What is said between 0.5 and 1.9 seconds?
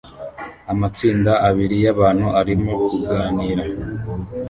Amatsinda abiri